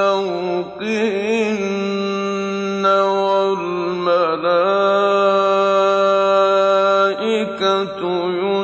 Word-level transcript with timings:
فوقهن 0.00 1.60
والملائكة 2.86 3.60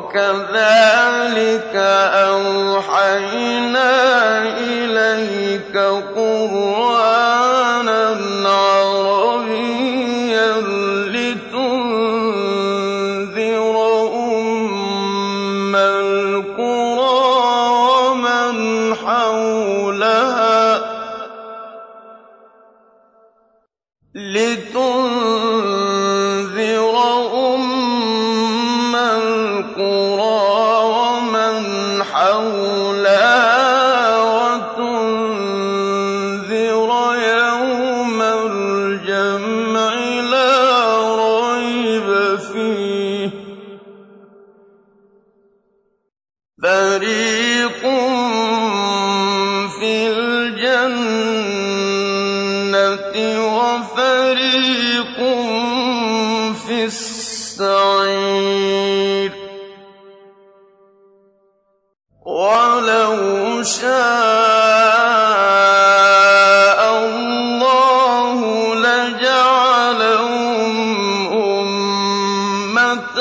وكذلك 0.00 1.76
أوحى 1.76 2.79
جَعَلَهُمْ 69.80 70.76
أُمَّةً 71.32 73.18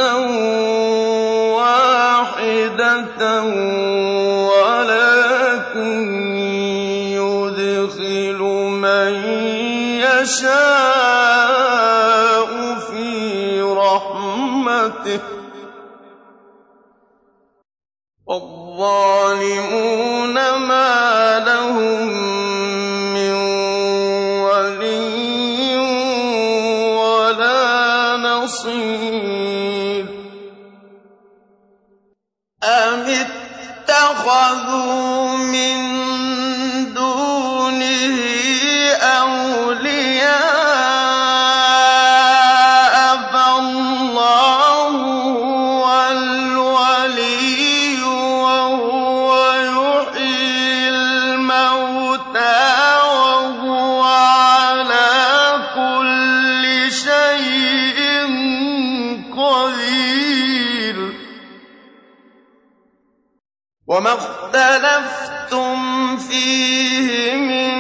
وَاحِدَةً 1.55 3.21
وَلَٰكِن 4.51 6.03
يُدْخِلُ 7.15 8.39
مَن 8.83 9.13
يَشَاءُ 10.03 10.49
فِي 12.91 13.61
رَحْمَتِهِ 13.61 15.17
ۚ 15.17 15.19
وَالظَّالِمُونَ 18.27 19.68
اختلفتم 64.55 66.17
فيه 66.17 67.35
من 67.35 67.73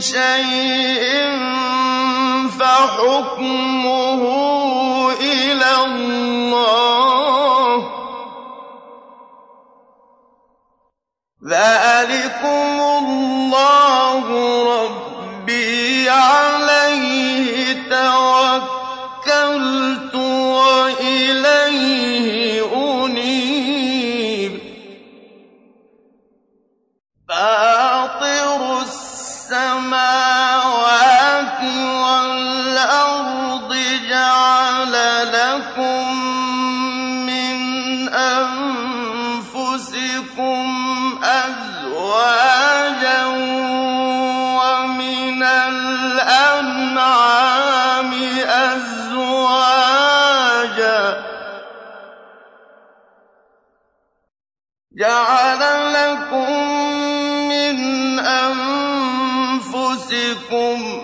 شيء 0.00 1.06
فحكمه 2.58 4.22
إلى 5.20 5.84
الله. 5.84 6.75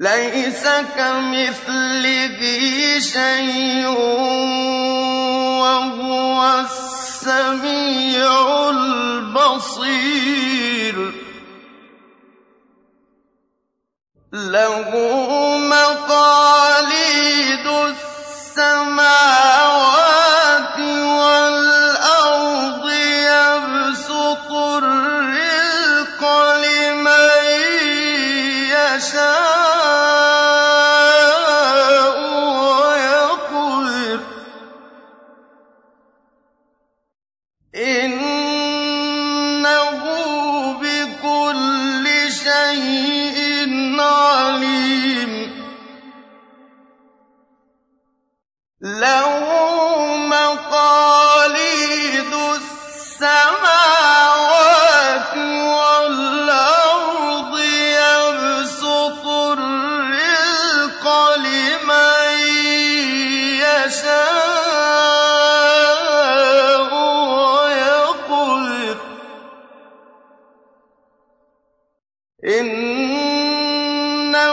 لَيْسَ 0.00 0.64
كَمِثْلِهِ 0.96 2.40
شَيْءٌ 3.00 3.94
ۖ 3.94 3.96
وَهُوَ 5.62 6.38
السَّمِيعُ 6.60 8.32
الْبَصِيرُ. 8.70 10.53
لَّهُ 14.34 14.90
مَقَالِيدُ 15.58 17.66
السَّمَاوَاتِ 17.66 19.33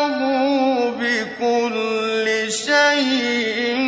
إنه 0.05 0.89
بكل 0.99 2.51
شيء 2.51 3.80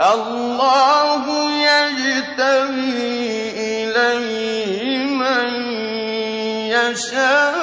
الله 0.00 1.24
يجتبي 1.52 3.00
إليه 3.56 5.04
من 5.04 5.52
يشاء. 6.72 7.59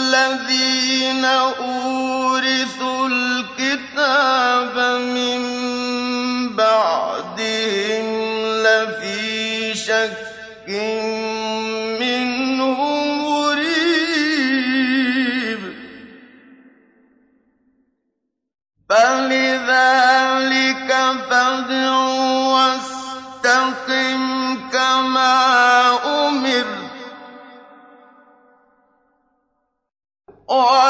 الذين 0.00 1.24
أورثوا 1.24 3.08
الكتاب 3.08 4.76
من 5.00 5.59
oh 30.52 30.88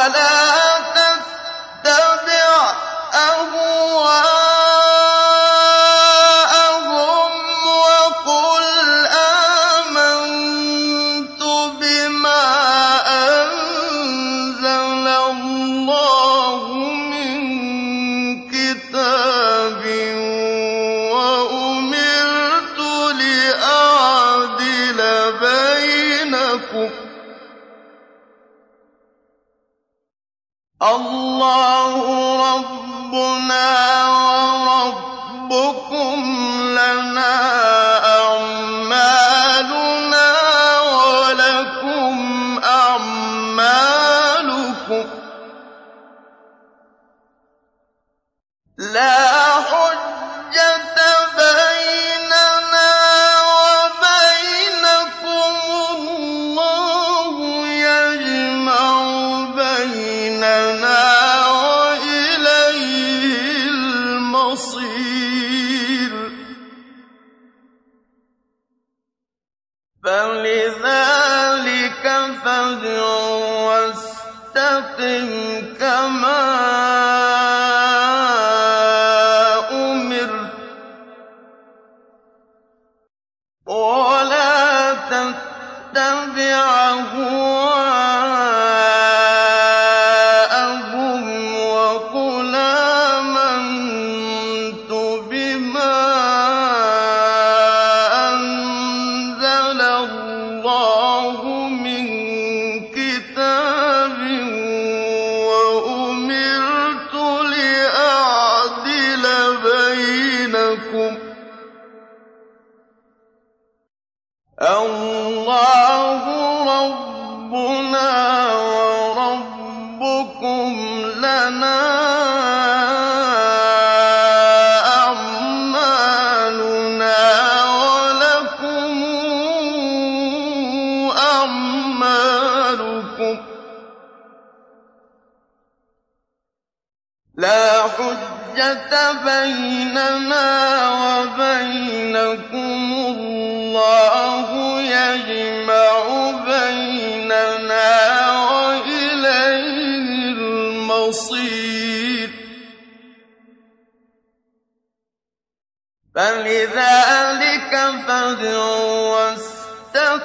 لَنَا 120.42 122.09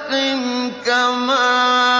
فاستقم 0.06 0.70
كما 0.84 1.95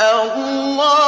اللَّهُ 0.00 0.99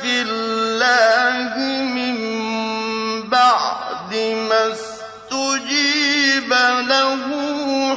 فِي 0.00 0.14
اللَّهِ 0.22 1.52
مِن 1.96 2.16
بَعْدِ 3.30 4.12
مَا 4.48 4.62
اسْتُجِيبَ 4.72 6.50
لَهُ 6.88 7.14
ۙ 7.94 7.96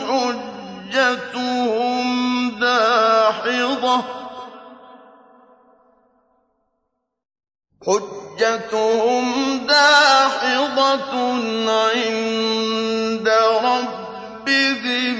حُجَّتُهُمْ 7.85 9.27
دَاحِضَةٌ 9.67 11.11
ۖ 11.11 11.69
عِندَ 11.69 13.27
رَبِّهِمْ 13.69 15.17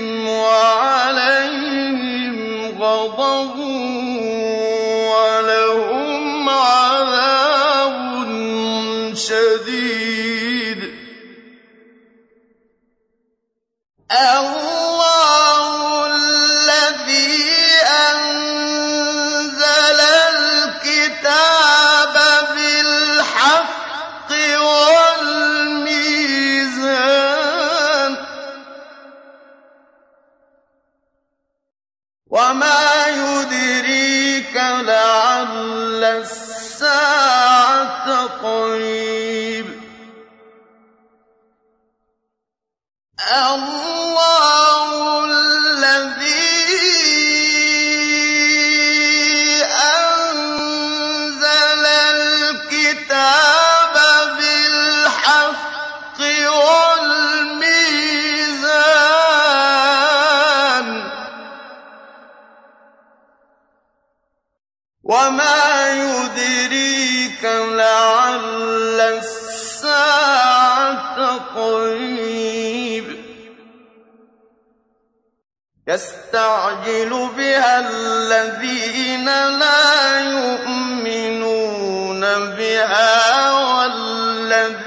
يستعجل 75.93 77.29
بها 77.37 77.79
الذين 77.79 79.25
لا 79.59 80.19
يؤمنون 80.31 82.21
بها 82.57 83.51
والذين 83.51 84.83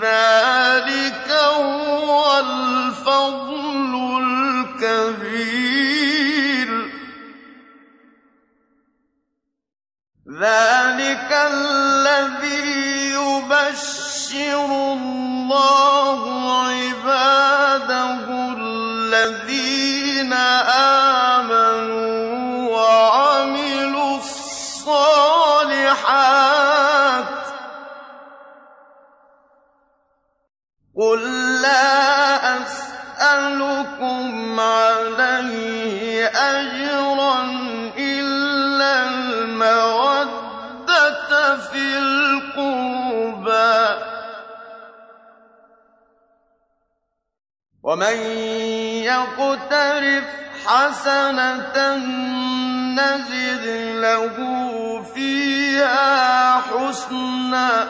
إذا 0.00 0.29
حَسَنَةً 51.00 51.96
نَّزِدْ 52.94 53.64
لَهُ 54.04 54.36
فِيهَا 55.14 56.60
حُسْنًا 56.60 57.70
ۚ 57.84 57.86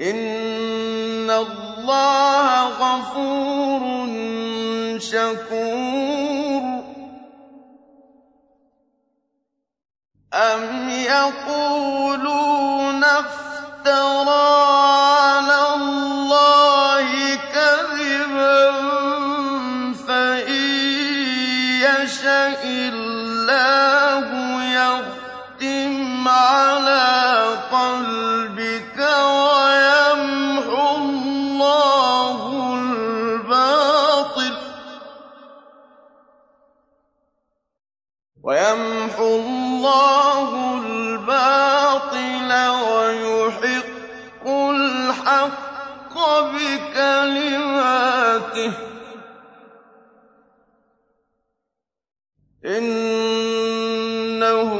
إِنَّ 0.00 1.30
اللَّهَ 1.30 2.68
غَفُورٌ 2.78 3.82
شَكُورٌ 4.98 6.64
أَمْ 10.34 10.88
يَقُولُونَ 10.90 13.04
افْتَرَاهُ 13.04 15.03
رحمته 48.54 48.72
إنه 52.64 54.70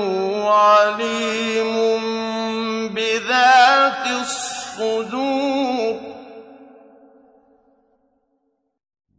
عليم 0.50 1.74
بذات 2.94 4.06
الصدور. 4.06 6.00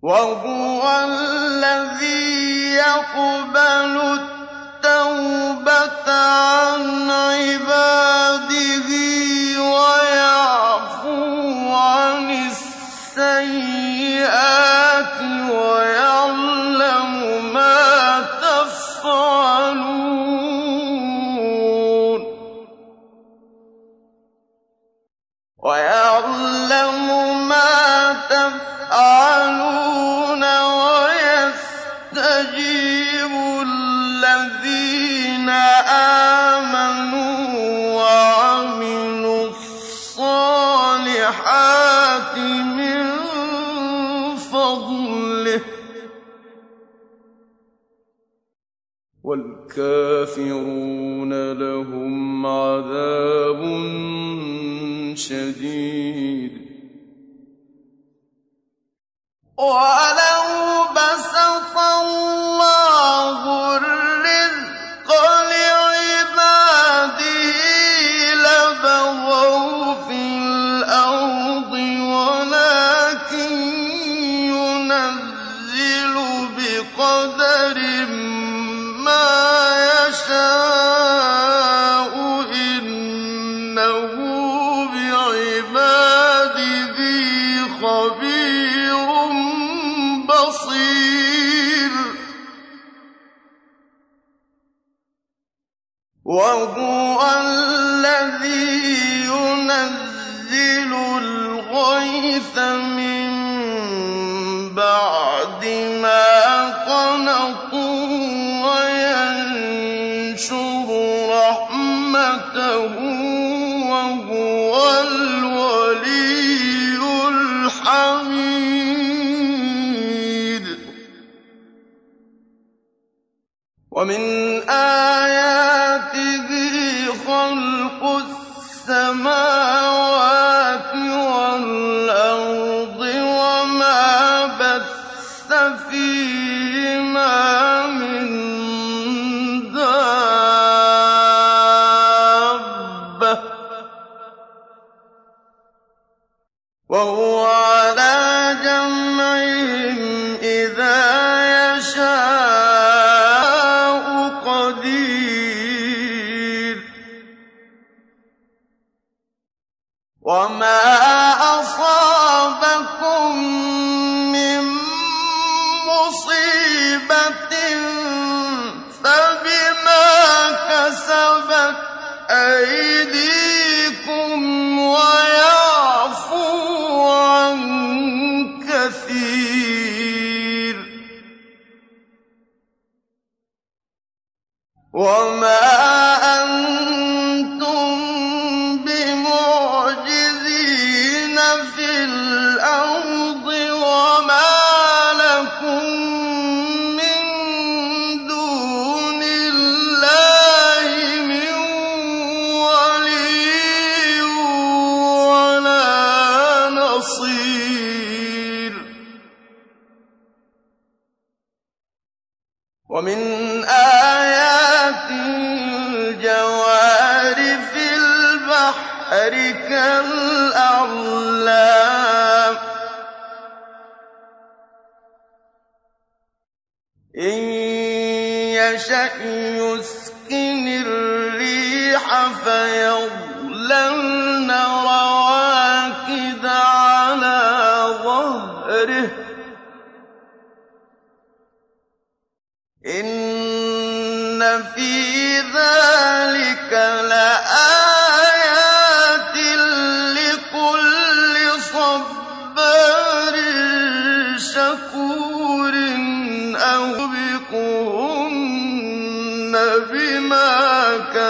وهو 0.02 0.82
الذي 1.10 2.76
يقبل 2.76 4.20
التوبة 4.20 6.12
عن 6.12 7.12
عباده. 7.12 8.05
وَيَعْلَمُ 25.66 26.95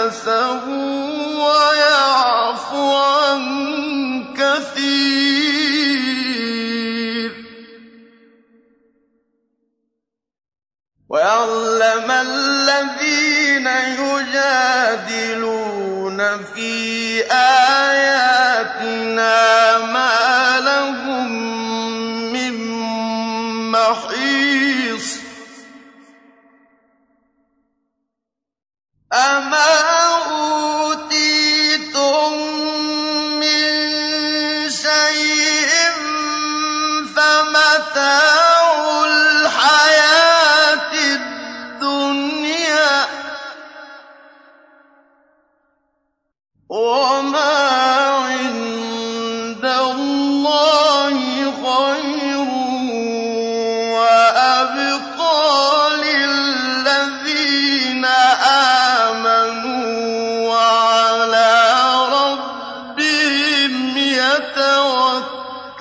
كَسَبُوا 0.06 0.85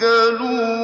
يَتَوَكَّلُونَ 0.06 0.75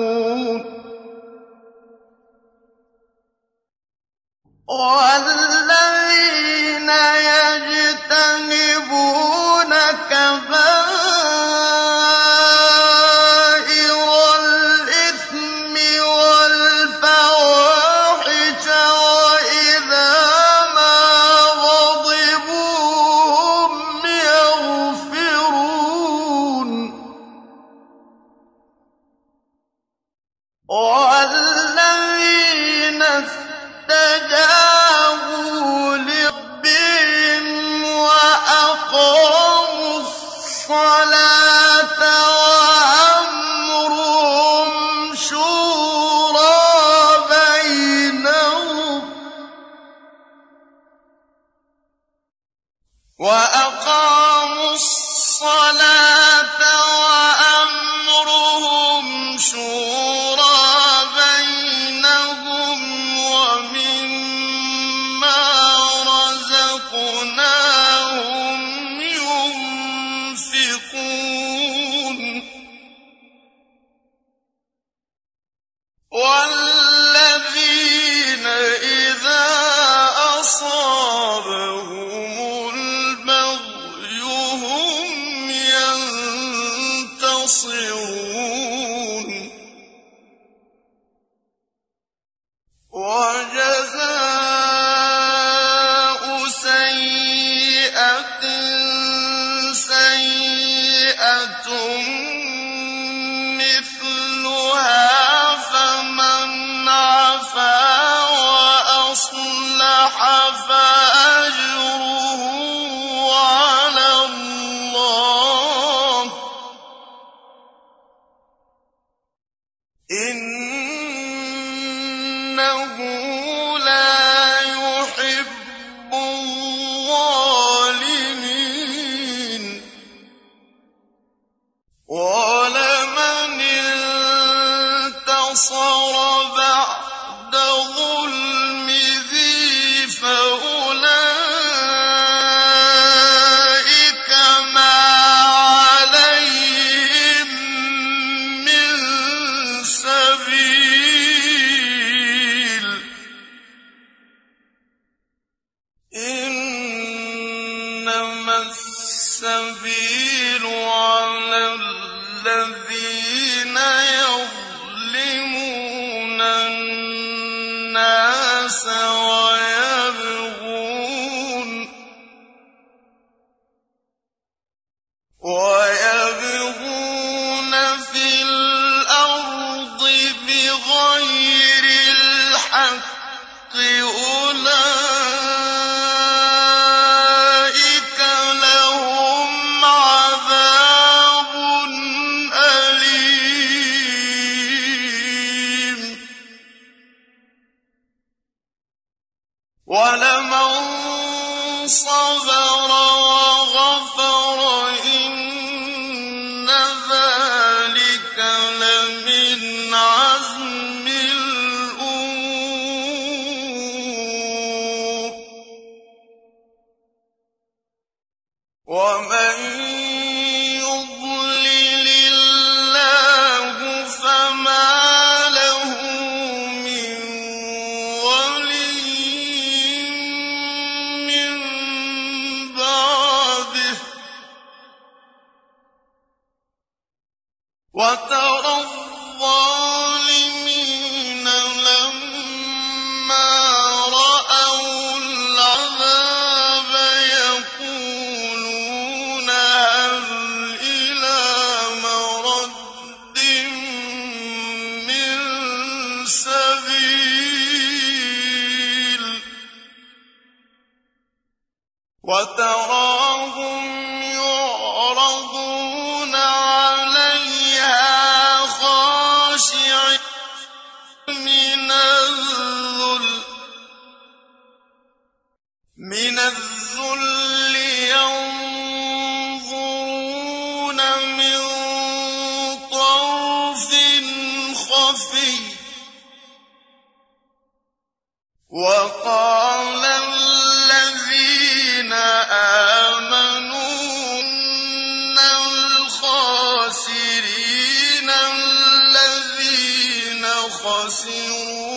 خسروا 300.80 301.89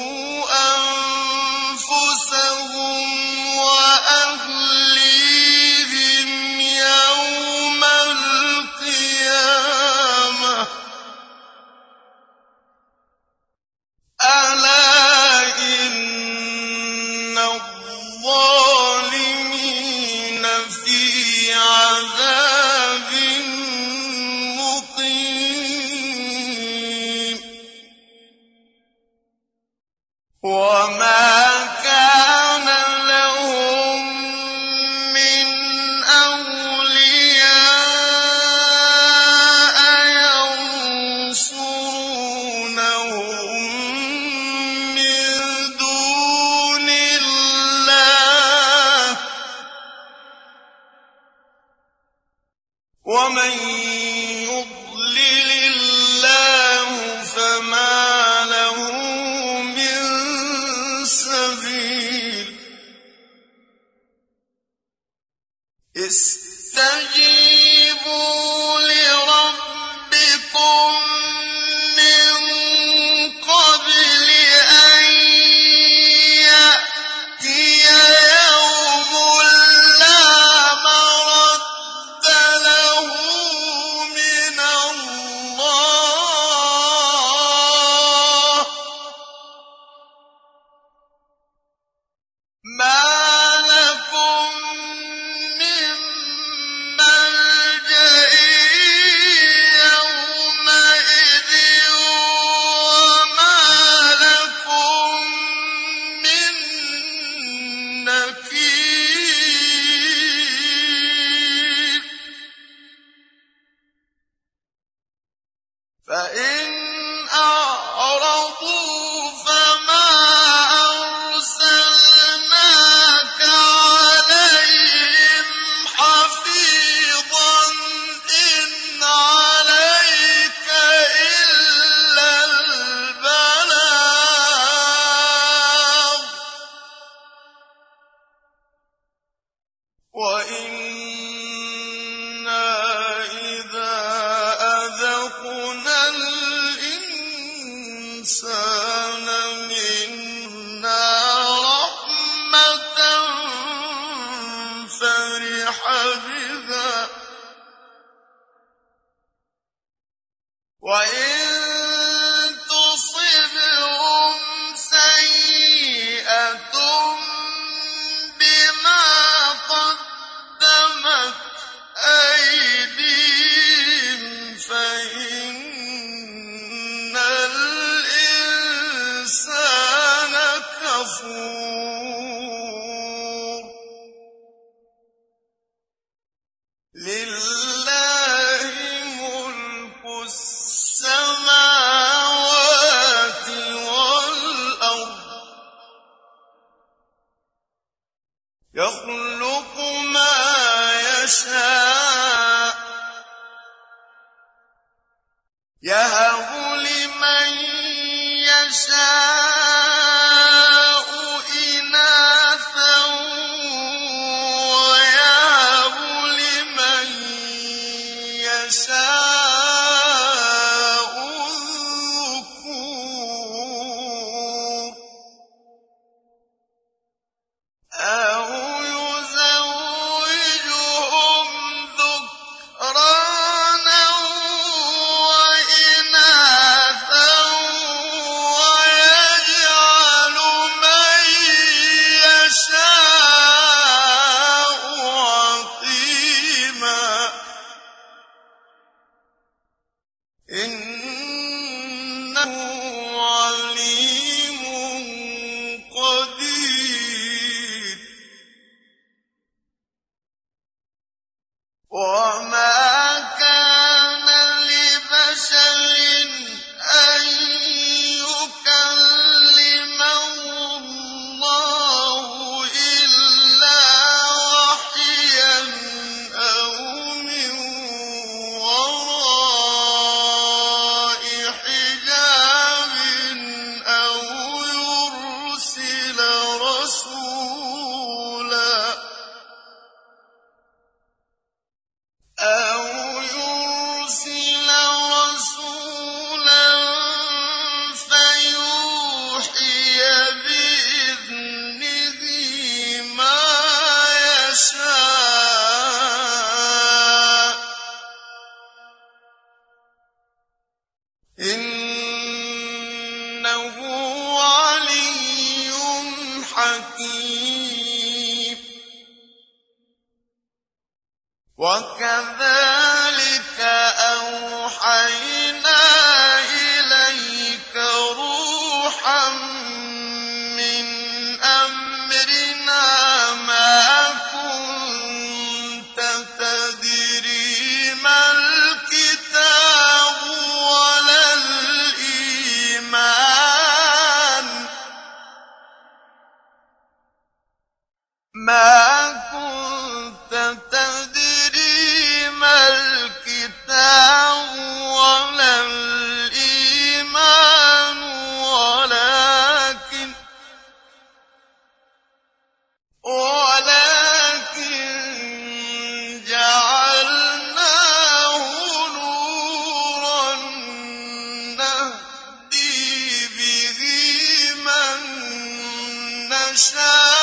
نشاء 376.54 377.23